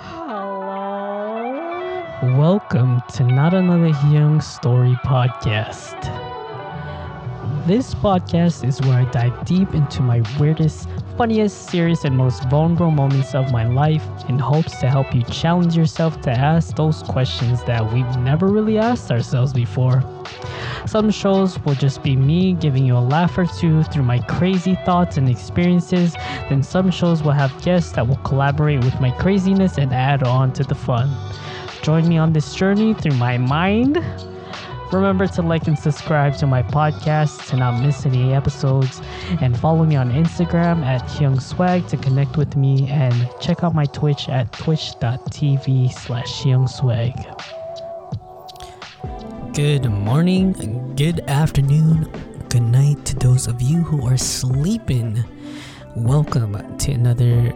[0.00, 1.50] Hello.
[2.38, 5.96] Welcome to Not Another Hyung Story podcast.
[7.66, 12.92] This podcast is where I dive deep into my weirdest, funniest, serious, and most vulnerable
[12.92, 17.64] moments of my life in hopes to help you challenge yourself to ask those questions
[17.64, 20.04] that we've never really asked ourselves before.
[20.88, 24.74] Some shows will just be me giving you a laugh or two through my crazy
[24.86, 26.14] thoughts and experiences.
[26.48, 30.54] Then some shows will have guests that will collaborate with my craziness and add on
[30.54, 31.14] to the fun.
[31.82, 34.02] Join me on this journey through my mind.
[34.90, 39.02] Remember to like and subscribe to my podcast to not miss any episodes.
[39.42, 42.88] And follow me on Instagram at Hyung Swag to connect with me.
[42.88, 47.57] And check out my Twitch at twitch.tv slash Hyung Swag.
[49.58, 50.52] Good morning,
[50.94, 52.08] good afternoon,
[52.48, 55.24] good night to those of you who are sleeping.
[55.96, 57.52] Welcome to another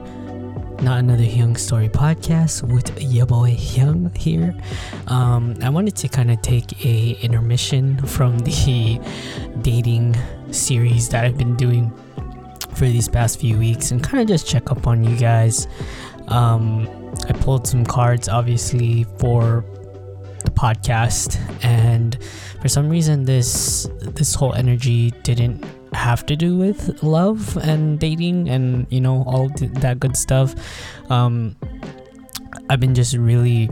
[0.83, 4.53] not another Hyung Story podcast with your boy Hyung here.
[5.07, 9.01] Um, I wanted to kind of take a intermission from the
[9.63, 10.17] dating
[10.51, 11.93] series that I've been doing
[12.75, 15.69] for these past few weeks and kind of just check up on you guys.
[16.27, 16.89] Um,
[17.29, 19.65] I pulled some cards, obviously, for
[20.45, 22.19] the podcast and
[22.61, 28.49] for some reason this this whole energy didn't have to do with love and dating
[28.49, 29.49] and you know all
[29.81, 30.55] that good stuff.
[31.11, 31.57] Um
[32.69, 33.69] i've been just really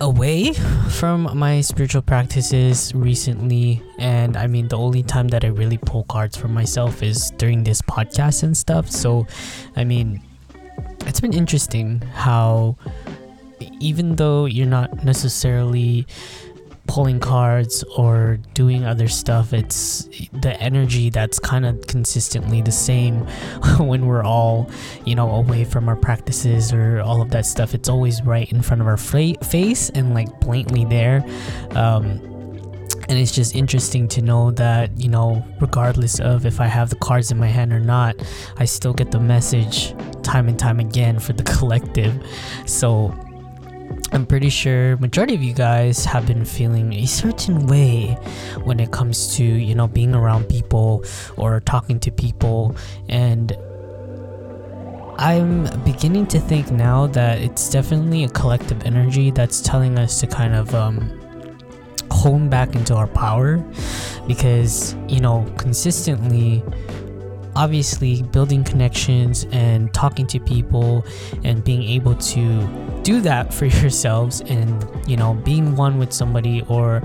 [0.00, 0.52] away
[0.88, 6.04] from my spiritual practices recently and i mean the only time that i really pull
[6.04, 8.90] cards for myself is during this podcast and stuff.
[8.90, 9.26] So
[9.76, 10.22] i mean
[11.06, 12.76] it's been interesting how
[13.80, 16.06] even though you're not necessarily
[16.90, 23.20] pulling cards or doing other stuff, it's the energy that's kind of consistently the same
[23.78, 24.68] when we're all,
[25.04, 27.74] you know, away from our practices or all of that stuff.
[27.74, 31.24] It's always right in front of our face and like blatantly there.
[31.70, 32.26] Um,
[33.08, 36.96] and it's just interesting to know that you know regardless of if i have the
[36.96, 38.14] cards in my hand or not
[38.58, 42.14] i still get the message time and time again for the collective
[42.66, 43.12] so
[44.12, 48.18] I'm pretty sure majority of you guys have been feeling a certain way
[48.64, 51.04] when it comes to, you know, being around people
[51.36, 52.74] or talking to people.
[53.08, 53.56] And
[55.18, 60.26] I'm beginning to think now that it's definitely a collective energy that's telling us to
[60.26, 60.98] kind of um,
[62.10, 63.58] hone back into our power.
[64.26, 66.64] Because, you know, consistently
[67.56, 71.04] obviously building connections and talking to people
[71.44, 72.66] and being able to
[73.02, 77.02] do that for yourselves and you know being one with somebody or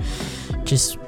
[0.64, 0.98] just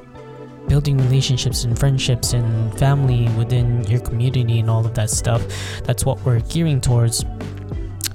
[0.67, 5.43] building relationships and friendships and family within your community and all of that stuff.
[5.83, 7.25] That's what we're gearing towards.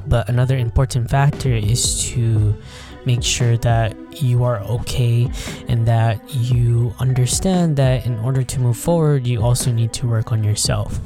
[0.07, 2.55] But another important factor is to
[3.05, 5.29] make sure that you are okay
[5.69, 10.33] and that you understand that in order to move forward you also need to work
[10.33, 10.99] on yourself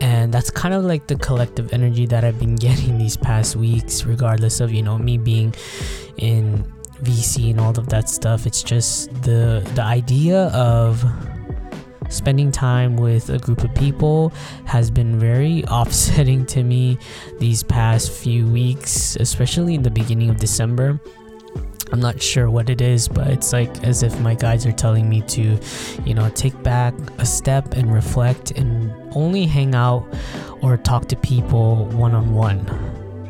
[0.00, 4.04] and that's kind of like the collective energy that I've been getting these past weeks,
[4.04, 5.54] regardless of you know me being
[6.16, 6.64] in
[7.02, 8.46] VC and all of that stuff.
[8.46, 11.04] It's just the the idea of
[12.08, 14.32] spending time with a group of people
[14.64, 16.98] has been very offsetting to me
[17.38, 21.00] these past few weeks, especially in the beginning of December.
[21.92, 25.08] I'm not sure what it is, but it's like as if my guides are telling
[25.08, 25.56] me to,
[26.04, 30.06] you know, take back a step and reflect and only hang out
[30.62, 32.60] or talk to people one on one,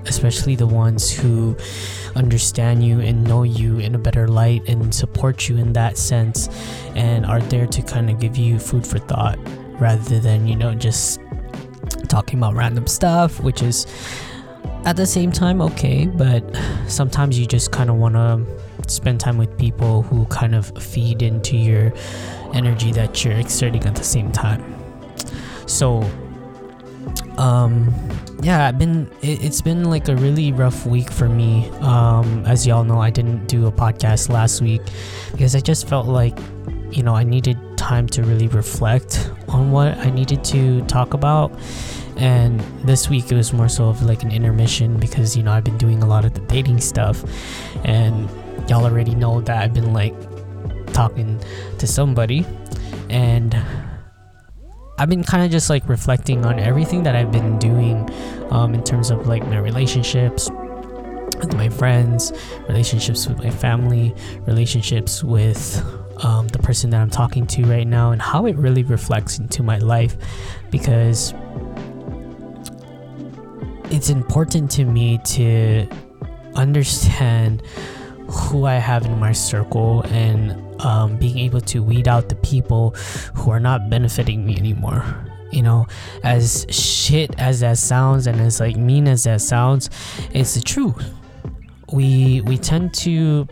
[0.06, 1.56] especially the ones who
[2.14, 6.48] understand you and know you in a better light and support you in that sense
[6.94, 9.38] and are there to kind of give you food for thought
[9.80, 11.20] rather than, you know, just
[12.08, 13.86] talking about random stuff, which is
[14.84, 16.42] at the same time okay, but
[16.88, 21.22] sometimes you just kind of want to spend time with people who kind of feed
[21.22, 21.92] into your
[22.54, 24.75] energy that you're exerting at the same time.
[25.66, 26.08] So,
[27.38, 27.92] um,
[28.42, 31.68] yeah, I've been it, has been like a really rough week for me.
[31.80, 34.82] Um, as y'all know, I didn't do a podcast last week
[35.32, 36.38] because I just felt like
[36.90, 41.52] you know I needed time to really reflect on what I needed to talk about.
[42.16, 45.64] And this week it was more so of like an intermission because you know I've
[45.64, 47.24] been doing a lot of the dating stuff.
[47.84, 48.28] And
[48.68, 50.14] y'all already know that I've been like
[50.92, 51.40] talking
[51.78, 52.46] to somebody.
[53.08, 53.54] And
[54.98, 58.08] I've been kind of just like reflecting on everything that I've been doing
[58.50, 60.48] um, in terms of like my relationships
[61.38, 62.32] with my friends,
[62.66, 64.14] relationships with my family,
[64.46, 65.84] relationships with
[66.24, 69.62] um, the person that I'm talking to right now, and how it really reflects into
[69.62, 70.16] my life
[70.70, 71.34] because
[73.90, 75.86] it's important to me to
[76.54, 77.62] understand
[78.28, 82.90] who I have in my circle and um, being able to weed out the people
[83.34, 85.04] who are not benefiting me anymore.
[85.52, 85.86] You know,
[86.22, 89.90] as shit as that sounds and as like mean as that sounds,
[90.32, 91.12] it's the truth.
[91.92, 93.48] We we tend to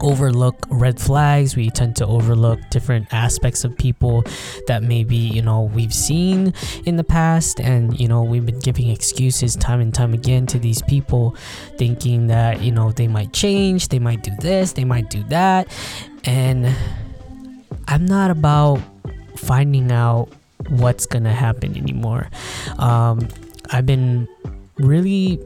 [0.00, 4.24] overlook red flags we tend to overlook different aspects of people
[4.66, 6.52] that maybe you know we've seen
[6.84, 10.58] in the past and you know we've been giving excuses time and time again to
[10.58, 11.36] these people
[11.76, 15.68] thinking that you know they might change they might do this they might do that
[16.24, 16.74] and
[17.88, 18.80] i'm not about
[19.36, 20.28] finding out
[20.68, 22.28] what's gonna happen anymore
[22.78, 23.28] um,
[23.70, 24.26] i've been
[24.78, 25.38] really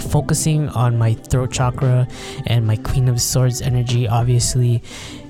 [0.00, 2.08] focusing on my throat chakra
[2.46, 4.82] and my Queen of Swords energy, obviously,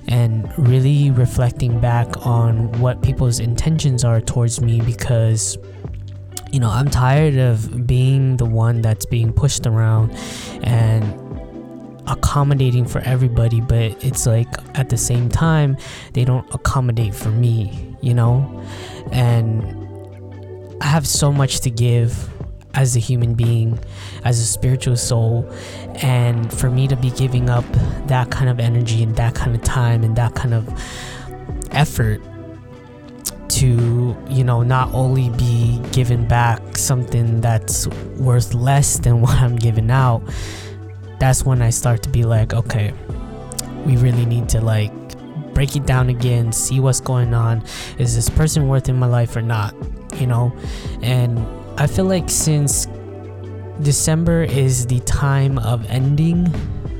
[0.08, 5.58] and really reflecting back on what people's intentions are towards me because.
[6.52, 10.12] You know, I'm tired of being the one that's being pushed around
[10.62, 11.25] and
[12.06, 14.48] accommodating for everybody, but it's like
[14.78, 15.76] at the same time,
[16.12, 18.62] they don't accommodate for me, you know?
[19.12, 19.64] And
[20.80, 22.30] I have so much to give
[22.74, 23.78] as a human being,
[24.24, 25.50] as a spiritual soul.
[25.96, 27.64] And for me to be giving up
[28.06, 30.68] that kind of energy and that kind of time and that kind of
[31.70, 32.20] effort
[33.48, 37.86] to, you know, not only be giving back something that's
[38.18, 40.22] worth less than what I'm giving out,
[41.18, 42.92] that's when I start to be like, okay,
[43.84, 44.92] we really need to like
[45.54, 47.64] break it down again, see what's going on.
[47.98, 49.74] Is this person worth in my life or not?
[50.16, 50.54] You know?
[51.02, 51.38] And
[51.78, 52.86] I feel like since
[53.80, 56.52] December is the time of ending,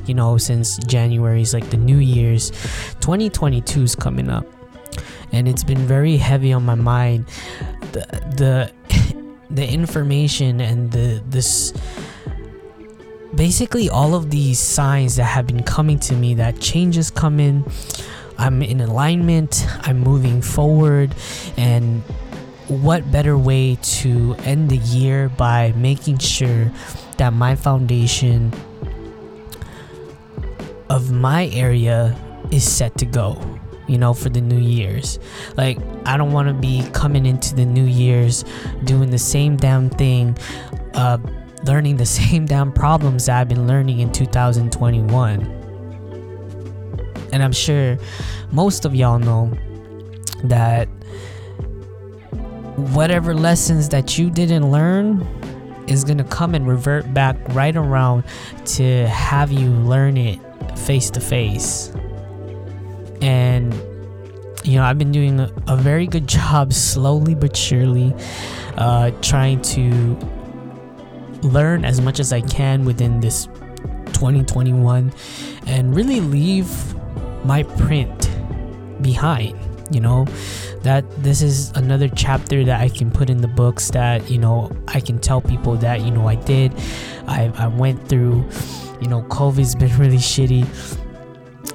[0.07, 2.51] you know, since January is like the New Year's,
[3.01, 4.47] 2022 is coming up.
[5.33, 7.27] And it's been very heavy on my mind.
[7.93, 8.73] The the
[9.51, 11.73] the information and the this
[13.37, 17.65] basically all of these signs that have been coming to me that change is coming.
[18.39, 21.15] I'm in alignment, I'm moving forward
[21.57, 22.03] and
[22.69, 26.73] what better way to end the year by making sure
[27.17, 28.53] that my foundation
[30.91, 32.17] of my area
[32.51, 33.41] is set to go
[33.89, 35.19] you know for the new year's
[35.57, 38.45] like i don't want to be coming into the new year's
[38.85, 40.37] doing the same damn thing
[40.95, 41.19] uh
[41.67, 45.41] learning the same damn problems i've been learning in 2021
[47.33, 47.99] and i'm sure
[48.53, 49.53] most of y'all know
[50.45, 50.89] that
[52.77, 55.21] whatever lessons that you didn't learn
[55.89, 58.25] is going to come and revert back right around
[58.65, 60.39] to have you learn it
[60.79, 61.93] face to face.
[63.23, 63.73] And,
[64.65, 68.15] you know, I've been doing a, a very good job, slowly but surely,
[68.77, 70.17] uh, trying to
[71.47, 73.47] learn as much as I can within this
[74.13, 75.13] 2021
[75.67, 76.95] and really leave
[77.45, 78.31] my print
[79.03, 79.59] behind,
[79.91, 80.27] you know?
[80.83, 84.71] That this is another chapter that I can put in the books that you know
[84.87, 86.73] I can tell people that you know I did.
[87.27, 88.49] I, I went through
[89.01, 90.65] you know COVID's been really shitty.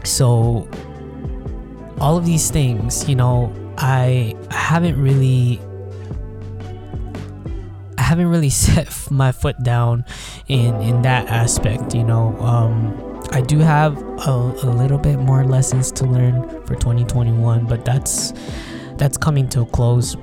[0.08, 0.70] So
[2.00, 5.60] all of these things you know I haven't really
[8.12, 10.06] haven't really set my foot down
[10.48, 12.76] in in that aspect you know um
[13.34, 13.96] I do have
[14.28, 14.32] a,
[14.64, 18.34] a little bit more lessons to learn for 2021 but that's
[19.02, 20.16] that's coming to a close.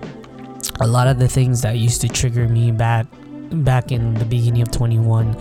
[0.81, 3.07] A lot of the things that used to trigger me back
[3.51, 5.35] back in the beginning of 21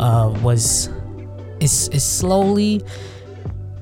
[0.00, 0.90] uh, was
[1.60, 2.82] is is slowly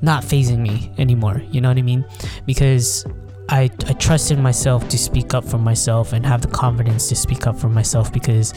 [0.03, 1.41] not phasing me anymore.
[1.49, 2.05] You know what I mean?
[2.45, 3.03] Because
[3.49, 7.47] I, I trusted myself to speak up for myself and have the confidence to speak
[7.47, 8.53] up for myself because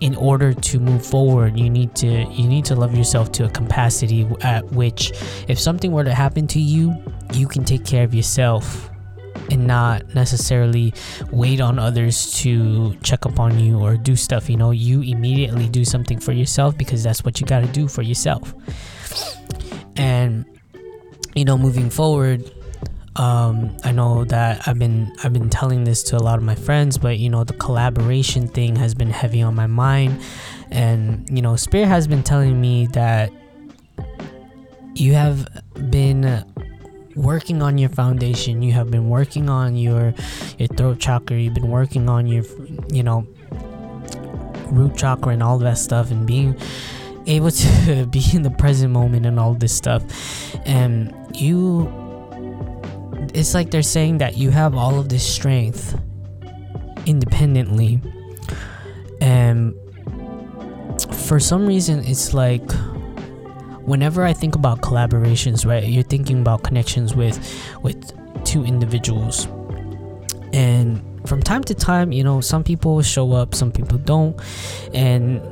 [0.00, 3.48] in order to move forward you need to you need to love yourself to a
[3.48, 5.12] capacity at which
[5.46, 6.94] if something were to happen to you
[7.32, 8.90] you can take care of yourself
[9.50, 10.92] and not necessarily
[11.30, 14.48] wait on others to check up on you or do stuff.
[14.48, 17.88] You know, you immediately do something for yourself because that's what you got to do
[17.88, 18.54] for yourself.
[19.96, 20.44] And
[21.34, 22.50] you know, moving forward,
[23.16, 26.56] um, I know that I've been I've been telling this to a lot of my
[26.56, 30.20] friends, but you know, the collaboration thing has been heavy on my mind,
[30.70, 33.30] and you know, Spirit has been telling me that
[34.94, 35.46] you have
[35.90, 36.44] been
[37.14, 38.62] working on your foundation.
[38.62, 40.12] You have been working on your
[40.58, 41.36] your throat chakra.
[41.36, 42.44] You've been working on your
[42.88, 43.26] you know
[44.72, 46.56] root chakra and all that stuff and being
[47.26, 50.02] able to be in the present moment and all this stuff.
[50.66, 52.03] And you
[53.34, 56.00] it's like they're saying that you have all of this strength
[57.06, 58.00] independently.
[59.20, 59.74] And
[61.18, 62.70] for some reason it's like
[63.82, 67.36] whenever i think about collaborations right you're thinking about connections with
[67.82, 68.12] with
[68.44, 69.46] two individuals.
[70.52, 74.40] And from time to time you know some people show up some people don't.
[74.92, 75.42] And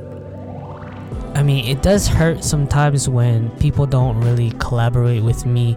[1.35, 5.75] I mean, it does hurt sometimes when people don't really collaborate with me,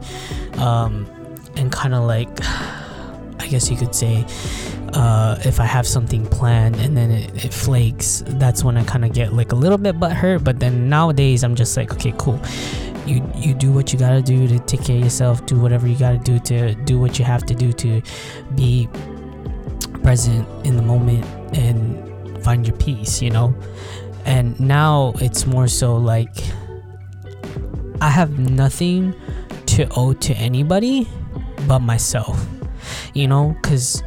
[0.58, 1.06] um,
[1.56, 2.28] and kind of like,
[3.40, 4.24] I guess you could say,
[4.92, 9.04] uh, if I have something planned and then it, it flakes, that's when I kind
[9.04, 10.44] of get like a little bit butthurt.
[10.44, 12.40] But then nowadays, I'm just like, okay, cool.
[13.06, 15.46] You you do what you gotta do to take care of yourself.
[15.46, 18.02] Do whatever you gotta do to do what you have to do to
[18.56, 18.88] be
[20.02, 21.24] present in the moment
[21.56, 23.22] and find your peace.
[23.22, 23.54] You know
[24.26, 26.36] and now it's more so like
[28.00, 29.14] I have nothing
[29.66, 31.08] to owe to anybody
[31.66, 32.44] but myself,
[33.14, 34.02] you know, because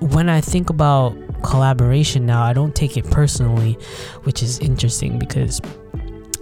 [0.00, 3.74] when I think about collaboration now, I don't take it personally,
[4.22, 5.60] which is interesting because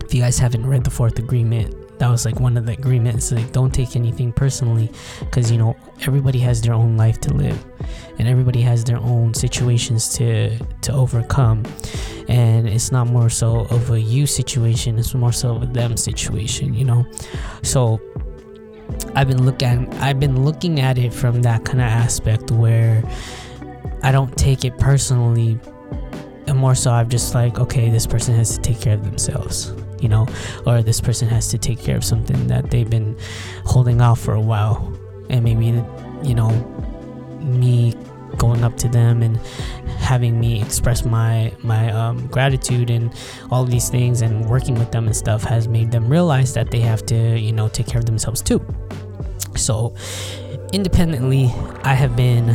[0.05, 3.33] if you guys haven't read the fourth agreement, that was like one of the agreements
[3.33, 4.91] like don't take anything personally
[5.21, 7.65] because you know everybody has their own life to live
[8.19, 11.65] and everybody has their own situations to to overcome.
[12.29, 15.97] And it's not more so of a you situation it's more so of a them
[15.97, 17.07] situation you know?
[17.63, 18.01] So
[19.17, 23.03] i've been looking i've been looking at it from that kind of aspect where
[24.03, 25.59] i don't take it personally
[26.47, 29.73] and more so i'm just like okay this person has to take care of themselves
[30.01, 30.27] you know,
[30.67, 33.17] or this person has to take care of something that they've been
[33.65, 34.93] holding off for a while.
[35.31, 35.83] And maybe,
[36.23, 36.51] you know,
[37.41, 37.95] me
[38.39, 39.37] going up to them and
[39.99, 43.13] having me express my my um, gratitude and
[43.51, 46.81] all these things and working with them and stuff has made them realize that they
[46.81, 48.59] have to you know take care of themselves too
[49.57, 49.95] so
[50.73, 51.47] independently
[51.83, 52.47] i have been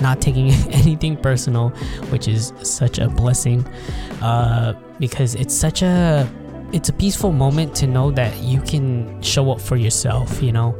[0.00, 1.70] not taking anything personal
[2.10, 3.66] which is such a blessing
[4.22, 6.28] uh, because it's such a
[6.72, 10.78] it's a peaceful moment to know that you can show up for yourself, you know.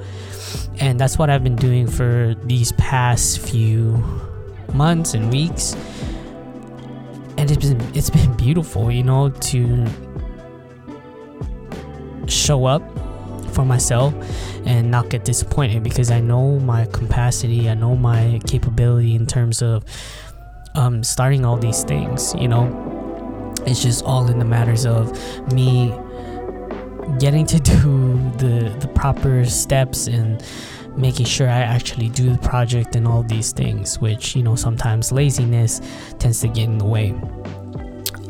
[0.81, 4.03] And that's what I've been doing for these past few
[4.75, 5.75] months and weeks.
[7.37, 9.87] And it's been it's been beautiful, you know, to
[12.27, 12.83] show up
[13.59, 14.15] for myself
[14.67, 19.63] and not get disappointed because I know my capacity, I know my capability in terms
[19.63, 19.85] of
[20.77, 22.65] um, starting all these things, you know
[23.67, 25.13] it's just all in the matters of
[25.53, 25.93] me
[27.19, 30.41] getting to do the the proper steps and
[30.97, 35.11] making sure I actually do the project and all these things, which you know sometimes
[35.11, 35.81] laziness
[36.21, 37.11] tends to get in the way.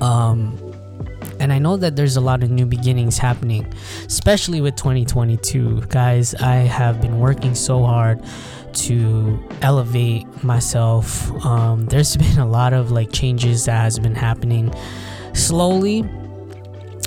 [0.01, 0.57] Um,
[1.41, 3.73] and I know that there's a lot of new beginnings happening,
[4.07, 5.83] especially with 2022.
[5.89, 8.23] Guys, I have been working so hard
[8.73, 11.31] to elevate myself.
[11.45, 14.73] Um, there's been a lot of like changes that has been happening
[15.35, 16.05] slowly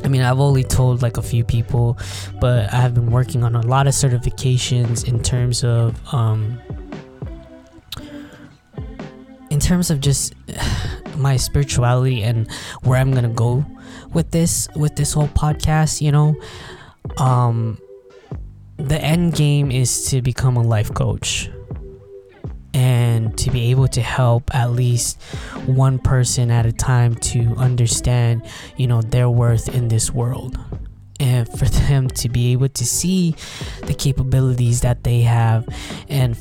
[0.03, 1.98] I mean, I've only told like a few people,
[2.39, 6.60] but I have been working on a lot of certifications in terms of um
[9.50, 10.34] in terms of just
[11.18, 12.50] my spirituality and
[12.82, 13.65] where I'm to go
[14.13, 16.36] with this with this whole podcast, you know.
[17.18, 17.77] Um
[18.77, 21.50] the end game is to become a life coach
[22.74, 25.22] and to be able to help at least
[25.65, 28.44] one person at a time to understand,
[28.77, 30.58] you know, their worth in this world.
[31.20, 33.36] And for them to be able to see
[33.84, 35.68] the capabilities that they have
[36.10, 36.36] and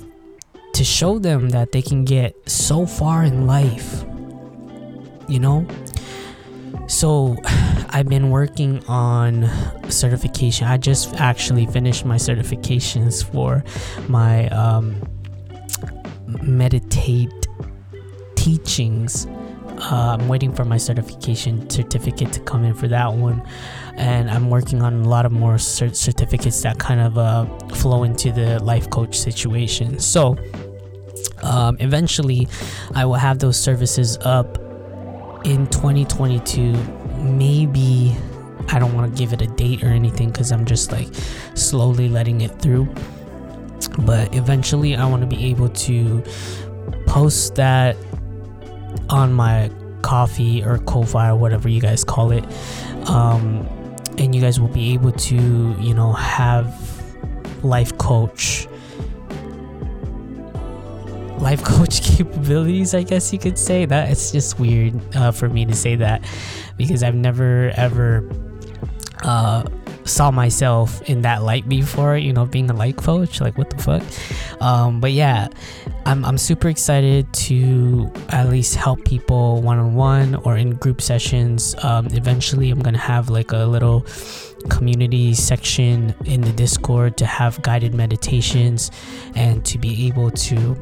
[0.75, 4.05] to show them that they can get so far in life,
[5.29, 5.67] you know?
[6.87, 7.37] So,
[7.93, 9.51] I've been working on
[9.91, 10.69] certification.
[10.69, 13.65] I just actually finished my certifications for
[14.09, 15.03] my um,
[16.43, 17.33] meditate
[18.37, 19.27] teachings.
[19.79, 23.43] Uh, I'm waiting for my certification certificate to come in for that one,
[23.97, 28.05] and I'm working on a lot of more cert- certificates that kind of uh, flow
[28.05, 29.99] into the life coach situation.
[29.99, 30.37] So,
[31.43, 32.47] um, eventually,
[32.95, 34.59] I will have those services up
[35.45, 36.73] in 2022.
[37.19, 38.17] Maybe
[38.69, 41.09] I don't want to give it a date or anything because I'm just like
[41.55, 42.93] slowly letting it through
[43.99, 46.23] but eventually I want to be able to
[47.07, 47.97] post that
[49.09, 49.71] on my
[50.03, 52.45] Ko-fi or Ko-fi or whatever you guys call it
[53.09, 53.67] um,
[54.19, 56.75] and you guys will be able to you know have
[57.65, 58.67] life coach
[61.41, 65.65] life coach capabilities i guess you could say that it's just weird uh, for me
[65.65, 66.23] to say that
[66.77, 68.29] because i've never ever
[69.23, 69.65] uh,
[70.05, 73.41] saw myself in that light before, you know, being a life coach.
[73.41, 74.03] Like, what the fuck?
[74.63, 75.49] Um, but yeah,
[76.07, 81.01] I'm, I'm super excited to at least help people one on one or in group
[81.01, 81.75] sessions.
[81.83, 84.07] Um, eventually, I'm gonna have like a little
[84.69, 88.91] community section in the Discord to have guided meditations
[89.35, 90.77] and to be able to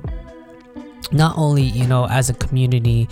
[1.11, 3.09] not only you know as a community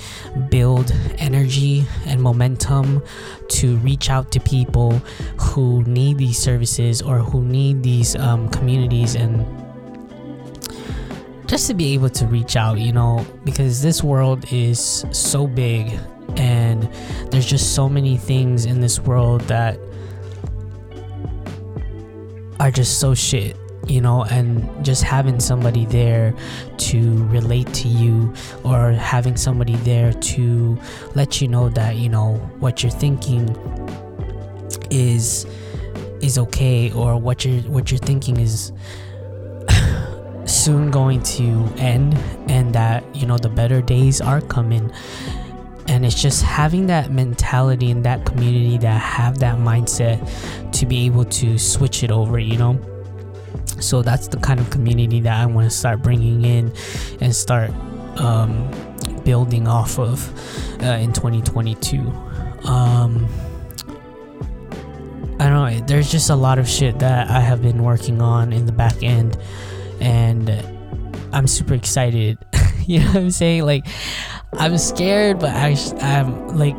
[0.51, 3.03] build energy and momentum
[3.49, 4.93] to reach out to people
[5.39, 9.47] who need these services or who need these um, communities and
[11.47, 15.99] just to be able to reach out you know because this world is so big
[16.37, 16.83] and
[17.31, 19.79] there's just so many things in this world that
[22.61, 26.35] are just so shit you know, and just having somebody there
[26.79, 28.33] to relate to you
[28.65, 30.79] or having somebody there to
[31.15, 33.49] let you know that, you know, what you're thinking
[34.91, 35.47] is
[36.21, 38.73] is okay or what you're what you're thinking is
[40.47, 42.15] soon going to end
[42.49, 44.93] and that, you know, the better days are coming.
[45.89, 50.19] And it's just having that mentality in that community that have that mindset
[50.73, 52.96] to be able to switch it over you know
[53.81, 56.73] so that's the kind of community that i want to start bringing in
[57.21, 57.71] and start
[58.19, 58.71] um,
[59.25, 60.29] building off of
[60.83, 61.99] uh, in 2022
[62.65, 63.29] um,
[65.39, 68.53] i don't know there's just a lot of shit that i have been working on
[68.53, 69.37] in the back end
[70.01, 70.51] and
[71.33, 72.39] i'm super excited.
[72.89, 73.65] You know what i'm saying?
[73.65, 73.85] Like
[74.59, 76.75] i'm scared but I, i'm like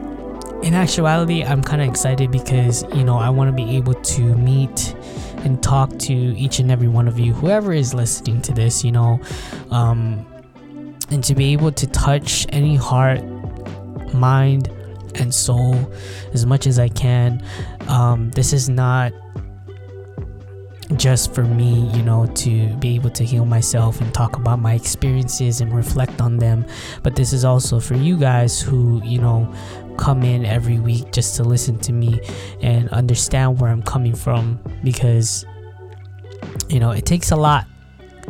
[0.63, 4.21] in actuality i'm kind of excited because you know i want to be able to
[4.21, 4.95] meet
[5.47, 8.91] and talk to each and every one of you, whoever is listening to this, you
[8.91, 9.19] know,
[9.71, 10.25] um,
[11.09, 13.23] and to be able to touch any heart,
[14.13, 14.69] mind,
[15.15, 15.91] and soul
[16.33, 17.43] as much as I can.
[17.87, 19.13] Um, this is not
[20.95, 24.73] just for me, you know, to be able to heal myself and talk about my
[24.73, 26.65] experiences and reflect on them,
[27.03, 29.53] but this is also for you guys who, you know,
[29.97, 32.19] come in every week just to listen to me
[32.61, 35.45] and understand where I'm coming from because
[36.69, 37.65] you know, it takes a lot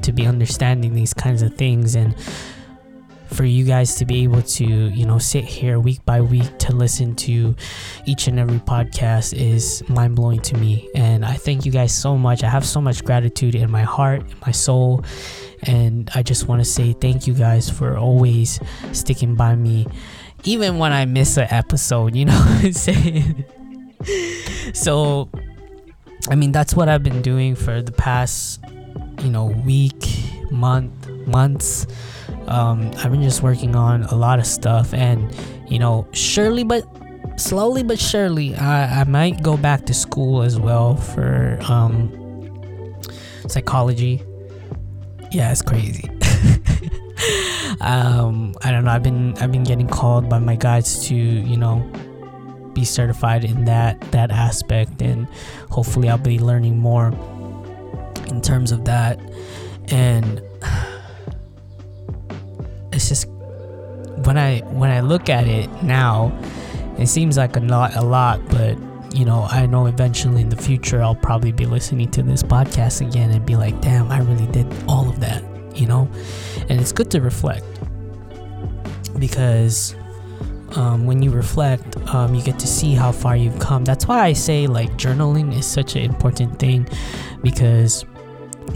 [0.01, 2.15] to be understanding these kinds of things and
[3.27, 6.73] for you guys to be able to, you know, sit here week by week to
[6.73, 7.55] listen to
[8.05, 10.87] each and every podcast is mind blowing to me.
[10.95, 12.43] And I thank you guys so much.
[12.43, 15.03] I have so much gratitude in my heart, in my soul.
[15.63, 18.59] And I just want to say thank you guys for always
[18.93, 19.87] sticking by me
[20.43, 23.45] even when I miss an episode, you know what I'm saying?
[24.73, 25.29] so,
[26.29, 28.59] I mean, that's what I've been doing for the past,
[29.21, 30.05] you know, week,
[30.51, 31.87] month, months.
[32.47, 35.35] Um, I've been just working on a lot of stuff, and
[35.67, 36.85] you know, surely but
[37.37, 42.95] slowly but surely, I, I might go back to school as well for um,
[43.47, 44.21] psychology.
[45.31, 46.09] Yeah, it's crazy.
[47.81, 48.91] um, I don't know.
[48.91, 51.79] I've been I've been getting called by my guides to you know
[52.73, 55.27] be certified in that that aspect, and
[55.69, 57.07] hopefully I'll be learning more
[58.27, 59.19] in terms of that.
[59.89, 60.41] And
[62.91, 63.27] it's just
[64.25, 66.37] when I when I look at it now,
[66.97, 68.77] it seems like a lot a lot, but
[69.13, 73.07] you know, I know eventually in the future I'll probably be listening to this podcast
[73.07, 75.43] again and be like, damn, I really did all of that,
[75.75, 76.09] you know?
[76.69, 77.65] And it's good to reflect
[79.19, 79.95] because
[80.75, 83.85] um, when you reflect, um, you get to see how far you've come.
[83.85, 86.87] That's why I say like journaling is such an important thing
[87.41, 88.03] because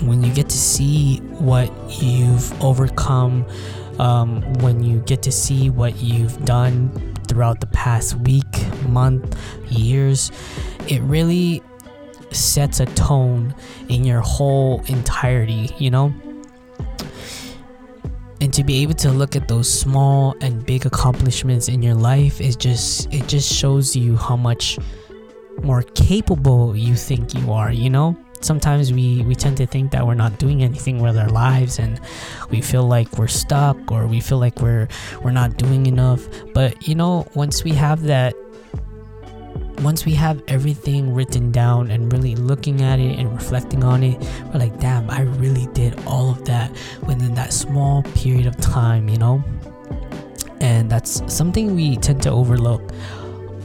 [0.03, 3.45] when you get to see what you've overcome,
[3.99, 6.89] um, when you get to see what you've done
[7.27, 8.45] throughout the past week,
[8.87, 9.37] month,
[9.69, 10.31] years,
[10.87, 11.61] it really
[12.31, 13.53] sets a tone
[13.89, 16.13] in your whole entirety, you know?
[18.41, 22.41] And to be able to look at those small and big accomplishments in your life
[22.41, 24.79] is just it just shows you how much
[25.61, 28.17] more capable you think you are you know?
[28.41, 32.01] Sometimes we we tend to think that we're not doing anything with our lives and
[32.49, 34.87] we feel like we're stuck or we feel like we're
[35.21, 36.27] we're not doing enough.
[36.51, 38.33] But you know once we have that
[39.81, 44.19] once we have everything written down and really looking at it and reflecting on it,
[44.45, 46.71] we're like, damn, I really did all of that
[47.07, 49.43] within that small period of time, you know?
[50.59, 52.91] And that's something we tend to overlook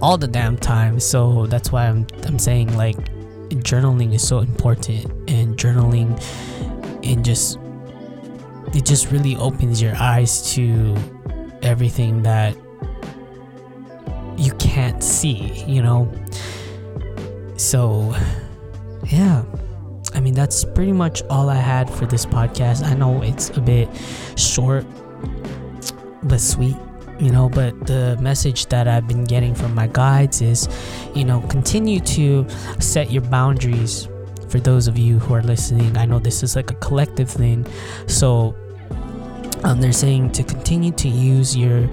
[0.00, 0.98] all the damn time.
[1.00, 2.96] So that's why I'm, I'm saying, like,
[3.50, 5.05] journaling is so important.
[5.29, 6.18] And journaling,
[7.02, 7.59] it just,
[8.74, 10.96] it just really opens your eyes to
[11.62, 12.57] everything that
[14.37, 16.12] you can't see, you know?
[17.57, 18.14] So,
[19.07, 19.44] yeah.
[20.14, 22.85] I mean, that's pretty much all I had for this podcast.
[22.85, 23.88] I know it's a bit
[24.37, 24.87] short,
[26.22, 26.77] but sweet,
[27.18, 27.49] you know.
[27.49, 30.68] But the message that I've been getting from my guides is,
[31.14, 32.46] you know, continue to
[32.79, 34.09] set your boundaries
[34.49, 35.96] for those of you who are listening.
[35.96, 37.66] I know this is like a collective thing.
[38.07, 38.55] So
[39.64, 41.88] um, they're saying to continue to use your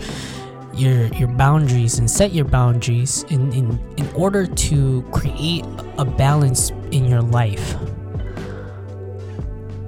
[0.74, 5.66] your your boundaries and set your boundaries in in, in order to create
[5.98, 7.76] a balance in your life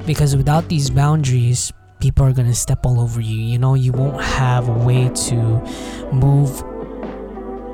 [0.05, 3.91] because without these boundaries people are going to step all over you you know you
[3.91, 5.35] won't have a way to
[6.13, 6.61] move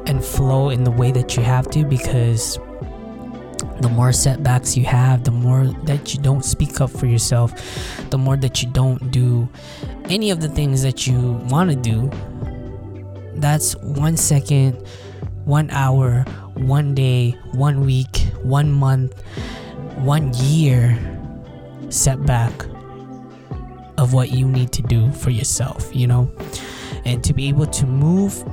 [0.07, 2.57] and flow in the way that you have to because
[3.81, 7.53] the more setbacks you have, the more that you don't speak up for yourself,
[8.09, 9.49] the more that you don't do
[10.05, 12.09] any of the things that you want to do.
[13.35, 14.75] That's one second,
[15.45, 19.21] one hour, one day, one week, one month,
[19.97, 20.97] one year
[21.89, 22.51] setback
[23.97, 26.31] of what you need to do for yourself, you know?
[27.05, 28.43] And to be able to move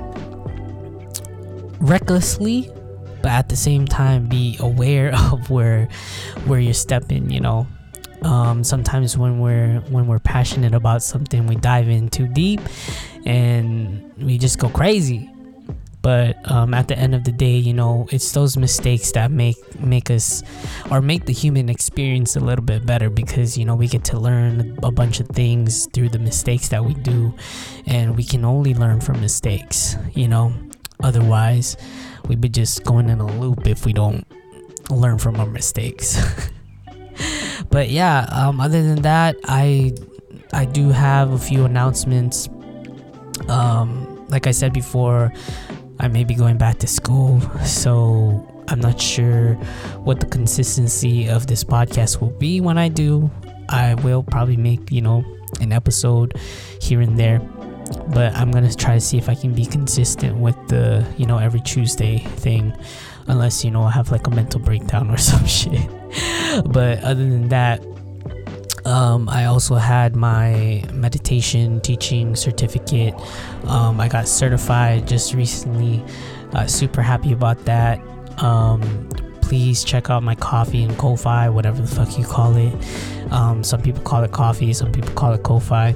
[1.79, 2.69] recklessly
[3.21, 5.87] but at the same time be aware of where
[6.45, 7.67] where you're stepping you know
[8.23, 12.59] um, sometimes when we're when we're passionate about something we dive in too deep
[13.25, 15.29] and we just go crazy
[16.01, 19.57] but um, at the end of the day you know it's those mistakes that make
[19.79, 20.43] make us
[20.91, 24.17] or make the human experience a little bit better because you know we get to
[24.17, 27.33] learn a bunch of things through the mistakes that we do
[27.85, 30.53] and we can only learn from mistakes you know
[31.03, 31.77] otherwise
[32.27, 34.25] we'd be just going in a loop if we don't
[34.89, 36.49] learn from our mistakes.
[37.69, 39.93] but yeah, um, other than that, I
[40.53, 42.49] I do have a few announcements.
[43.47, 45.31] Um, like I said before,
[45.99, 49.53] I may be going back to school, so I'm not sure
[50.03, 53.29] what the consistency of this podcast will be when I do.
[53.69, 55.23] I will probably make, you know,
[55.61, 56.37] an episode
[56.81, 57.39] here and there
[58.13, 61.37] but I'm gonna try to see if I can be consistent with the you know
[61.37, 62.73] every Tuesday thing,
[63.29, 65.87] unless you know I have like a mental breakdown or some shit.
[66.65, 67.81] but other than that,
[68.85, 73.13] um, I also had my meditation teaching certificate.
[73.65, 76.03] Um, I got certified just recently.
[76.53, 77.99] Uh, super happy about that.
[78.41, 79.07] Um,
[79.41, 82.73] please check out my Ko-fi and Ko-fi, whatever the fuck you call it.
[83.31, 85.95] Um, some people call it coffee, some people call it Ko-fi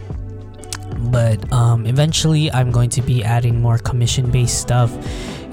[1.12, 4.92] but um, eventually i'm going to be adding more commission based stuff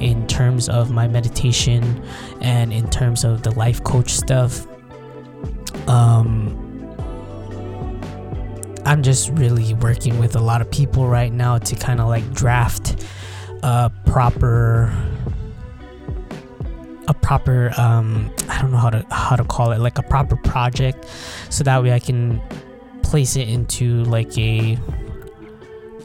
[0.01, 2.03] in terms of my meditation
[2.41, 4.67] and in terms of the life coach stuff.
[5.87, 6.67] Um,
[8.87, 12.29] i'm just really working with a lot of people right now to kind of like
[12.33, 13.05] draft
[13.63, 14.93] a proper
[17.09, 20.37] a proper um, i don't know how to how to call it like a proper
[20.37, 21.07] project
[21.51, 22.41] so that way i can
[23.03, 24.79] place it into like a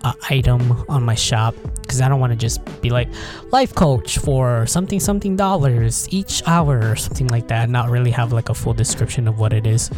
[0.06, 3.10] uh, item on my shop because I don't want to just be like
[3.52, 7.70] life coach for something something dollars each hour or something like that.
[7.70, 9.89] Not really have like a full description of what it is.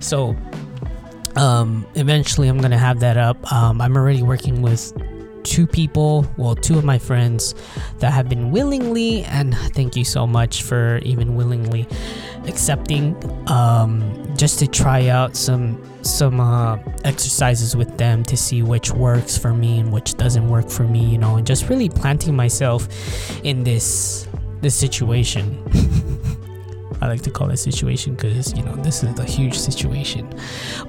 [0.00, 0.36] So
[1.36, 3.52] um, eventually I'm gonna have that up.
[3.52, 4.92] Um, I'm already working with
[5.44, 7.54] two people, well, two of my friends
[7.98, 11.86] that have been willingly, and thank you so much for even willingly
[12.46, 13.16] accepting
[13.48, 19.38] um, just to try out some some uh, exercises with them to see which works
[19.38, 22.88] for me and which doesn't work for me you know and just really planting myself
[23.44, 24.26] in this
[24.60, 25.62] this situation
[27.00, 30.28] i like to call it situation because you know this is a huge situation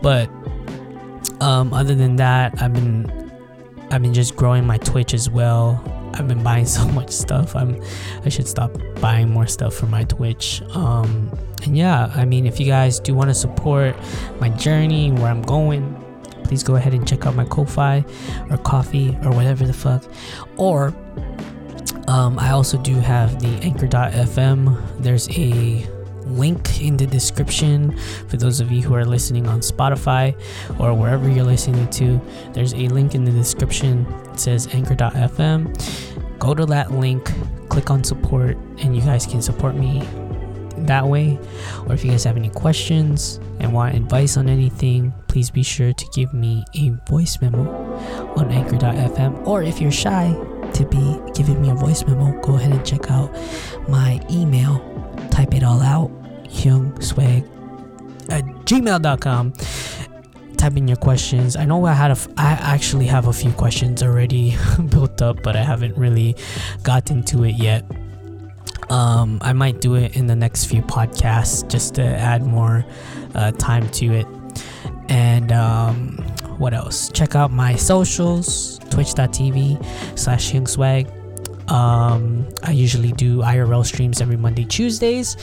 [0.02, 0.30] but
[1.42, 3.32] um, other than that i've been
[3.92, 5.82] i've been just growing my twitch as well
[6.16, 7.56] I've been buying so much stuff.
[7.56, 7.82] I'm
[8.24, 10.62] I should stop buying more stuff for my Twitch.
[10.76, 11.32] Um
[11.64, 13.96] and yeah, I mean if you guys do want to support
[14.40, 16.00] my journey, where I'm going,
[16.44, 18.04] please go ahead and check out my Ko-fi
[18.50, 20.04] or coffee or whatever the fuck.
[20.58, 20.94] Or
[22.08, 25.02] um, I also do have the anchor.fm.
[25.02, 25.88] There's a
[26.26, 27.98] link in the description
[28.28, 30.36] for those of you who are listening on Spotify
[30.80, 32.20] or wherever you're listening to.
[32.54, 34.06] There's a link in the description.
[34.32, 36.40] It says anchor.fm.
[36.40, 37.32] Go to that link,
[37.70, 40.02] click on support, and you guys can support me
[40.88, 41.40] that way.
[41.88, 45.94] Or if you guys have any questions and want advice on anything, please be sure
[45.94, 47.70] to give me a voice memo
[48.36, 49.48] on anchor.fm.
[49.48, 50.34] Or if you're shy
[50.74, 53.32] to be giving me a voice memo, go ahead and check out
[53.88, 54.90] my email
[55.32, 56.12] type it all out
[57.00, 57.44] swag
[58.30, 59.54] at gmail.com
[60.58, 63.52] type in your questions i know i had a f- i actually have a few
[63.52, 64.56] questions already
[64.90, 66.36] built up but i haven't really
[66.84, 67.84] gotten to it yet
[68.94, 72.86] Um, I might do it in the next few podcasts just to add more
[73.34, 74.28] uh, time to it.
[75.10, 76.18] And um,
[76.60, 77.10] what else?
[77.10, 79.84] Check out my socials twitch.tv
[80.20, 81.08] slash Hyung Swag.
[81.72, 85.38] Um, I usually do IRL streams every Monday, Tuesdays.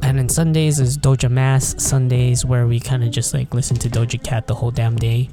[0.00, 3.90] And then Sundays is Doja Mass Sundays, where we kind of just like listen to
[3.90, 5.28] Doja Cat the whole damn day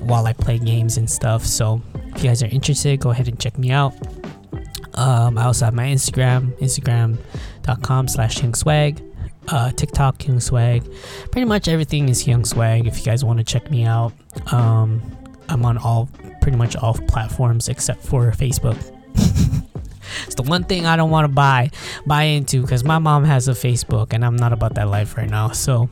[0.00, 1.46] while I play games and stuff.
[1.46, 1.80] So
[2.16, 3.94] if you guys are interested, go ahead and check me out.
[4.98, 9.00] Um, I also have my Instagram, instagram.com slash Hyung Swag,
[9.46, 10.84] uh, TikTok Hyung Swag.
[11.30, 14.12] Pretty much everything is Hyung Swag if you guys want to check me out.
[14.52, 15.00] Um,
[15.48, 16.08] I'm on all
[16.42, 18.76] pretty much all platforms except for Facebook.
[20.26, 21.70] it's the one thing I don't want to buy
[22.04, 25.30] buy into because my mom has a Facebook and I'm not about that life right
[25.30, 25.50] now.
[25.50, 25.88] So,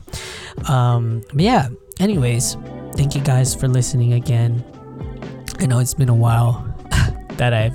[0.67, 1.69] um, yeah.
[2.01, 2.57] Anyways,
[2.95, 4.65] thank you guys for listening again.
[5.59, 6.75] I know it's been a while
[7.37, 7.73] that I've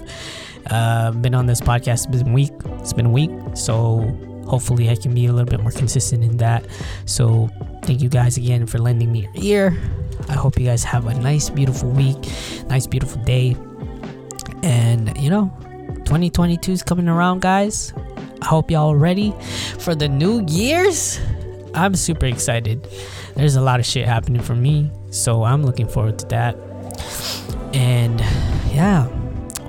[0.71, 2.07] uh, been on this podcast.
[2.09, 2.53] It's been week.
[2.81, 3.31] It's been a week.
[3.55, 4.01] So
[4.47, 6.67] hopefully I can be a little bit more consistent in that.
[7.07, 7.49] So
[7.83, 9.79] thank you guys again for lending me your ear.
[10.29, 12.19] I hope you guys have a nice, beautiful week,
[12.69, 13.57] nice, beautiful day.
[14.63, 15.53] And you know,
[16.05, 17.93] 2022 is coming around, guys.
[18.41, 19.35] I hope y'all ready
[19.79, 21.21] for the new years.
[21.75, 22.87] I'm super excited.
[23.35, 26.57] There's a lot of shit happening for me, so I'm looking forward to that.
[27.73, 28.21] And
[28.75, 29.09] yeah,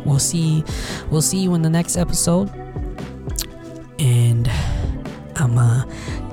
[0.05, 0.63] we'll see
[1.09, 2.49] we'll see you in the next episode.
[3.99, 4.49] And
[5.35, 5.85] i'ma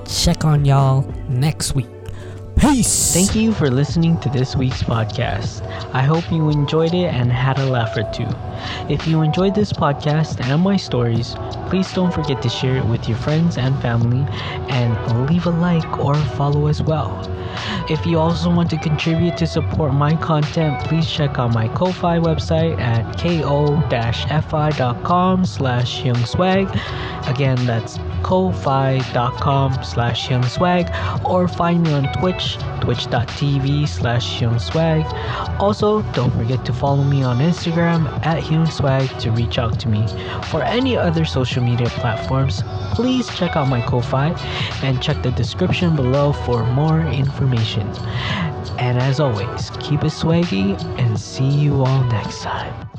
[0.06, 1.88] check on y'all next week.
[2.61, 3.14] Peace.
[3.14, 5.62] Thank you for listening to this week's podcast.
[5.94, 8.28] I hope you enjoyed it and had a laugh or two.
[8.92, 11.37] If you enjoyed this podcast and my stories,
[11.70, 14.26] please don't forget to share it with your friends and family
[14.68, 17.09] and leave a like or follow as well.
[17.88, 22.18] If you also want to contribute to support my content, please check out my Ko-Fi
[22.18, 27.28] website at ko-fi.com slash hyungswag.
[27.28, 35.04] Again, that's ko-fi.com slash hyungswag or find me on Twitch, twitch.tv slash hyungswag.
[35.61, 40.06] Also, don't forget to follow me on Instagram at hyungswag to reach out to me.
[40.50, 44.28] For any other social media platforms, please check out my Ko-Fi
[44.83, 47.88] and check the description below for more information.
[48.78, 52.89] And as always, keep it swaggy and see you all next time.